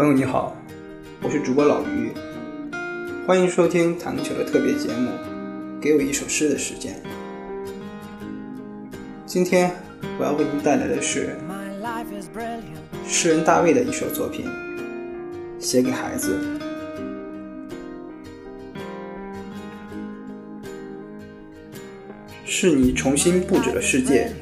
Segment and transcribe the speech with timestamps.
[0.00, 0.56] 朋友你好，
[1.20, 2.10] 我是主播老于，
[3.26, 5.10] 欢迎收听弹球的特别节目
[5.78, 6.94] 《给我一首诗的时间》。
[9.26, 9.70] 今天
[10.18, 11.36] 我要为您带来的是
[13.06, 14.46] 诗人大卫的一首作品，
[15.58, 16.34] 写给孩子。
[22.46, 24.32] 是你重新布置了世界，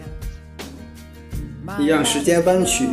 [1.77, 2.87] 你让时间弯曲。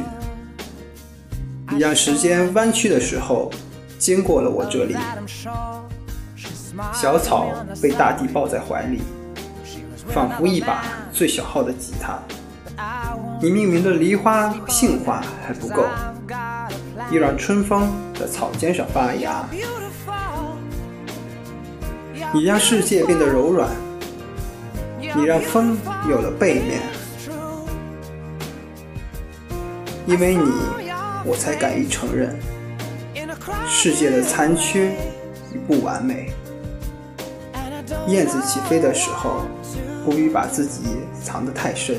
[1.76, 3.52] 你让时间弯曲的时候，
[4.00, 4.96] 经过了我这里。
[6.94, 7.52] 小草
[7.82, 9.02] 被大地抱在怀里，
[10.08, 12.18] 仿佛一把最小号的吉他。
[13.42, 15.84] 你命名的梨花杏花还不够，
[17.10, 19.46] 你让春风在草尖上发芽。
[22.34, 23.70] 你让世界变得柔软，
[24.98, 25.78] 你让风
[26.10, 26.80] 有了背面，
[30.08, 30.85] 因为你。
[31.28, 32.38] 我才敢于承认
[33.68, 34.92] 世界的残缺
[35.52, 36.32] 与不完美。
[38.08, 39.42] 燕子起飞的时候，
[40.06, 40.82] 不必把自己
[41.24, 41.98] 藏得太深。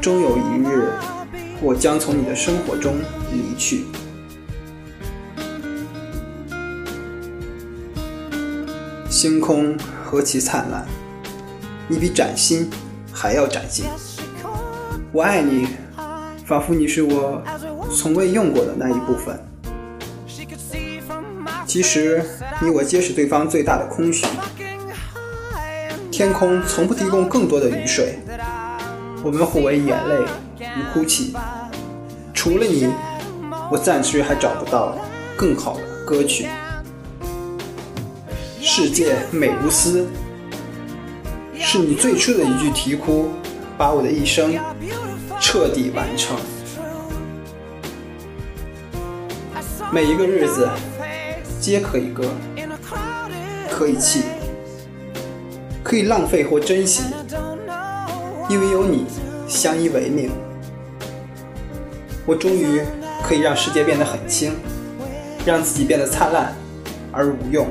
[0.00, 0.90] 终有一日，
[1.60, 2.94] 我将从你的生活中
[3.30, 3.84] 离去。
[9.10, 10.86] 星空何其灿烂，
[11.88, 12.70] 你比崭新
[13.12, 13.84] 还要崭新。
[15.12, 15.68] 我爱你。
[16.46, 17.42] 仿佛你是我
[17.94, 19.38] 从未用过的那一部分。
[21.66, 22.24] 其实
[22.62, 24.26] 你我皆是对方最大的空虚。
[26.10, 28.18] 天空从不提供更多的雨水，
[29.22, 30.14] 我们互为眼泪
[30.60, 31.34] 与哭泣。
[32.32, 32.88] 除了你，
[33.70, 34.96] 我暂时还找不到
[35.36, 36.46] 更好的歌曲。
[38.60, 40.06] 世界美如斯，
[41.58, 43.28] 是你最初的一句啼哭，
[43.76, 44.54] 把我的一生。
[45.38, 46.36] 彻底完成。
[49.92, 50.68] 每一个日子，
[51.60, 52.24] 皆可以歌，
[53.70, 54.22] 可以弃，
[55.82, 57.04] 可以浪费或珍惜，
[58.48, 59.06] 因为有你
[59.48, 60.30] 相依为命。
[62.26, 62.82] 我终于
[63.22, 64.52] 可以让世界变得很轻，
[65.44, 66.52] 让自己变得灿烂
[67.12, 67.66] 而无用。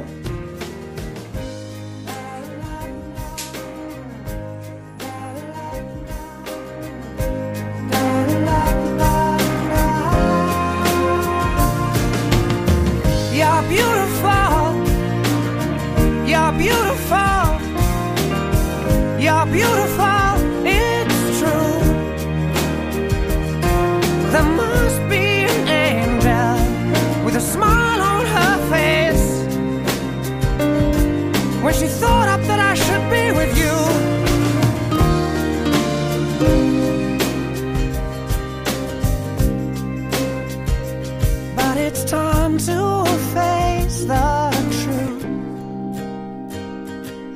[42.26, 45.26] Time to face the truth.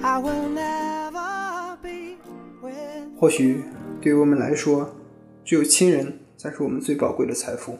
[0.04, 1.78] I will never.
[1.84, 2.18] be
[2.62, 3.20] with.
[3.20, 3.64] 或许
[4.02, 4.90] 对于我们来说，
[5.46, 7.78] 只有亲人才是我们最宝贵的财富。